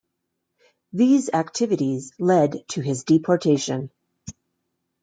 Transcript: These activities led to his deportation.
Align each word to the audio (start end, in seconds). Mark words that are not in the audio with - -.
These 0.91 1.29
activities 1.31 2.11
led 2.17 2.67
to 2.69 2.81
his 2.81 3.03
deportation. 3.03 3.91